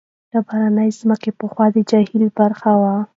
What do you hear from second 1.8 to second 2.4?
جهیل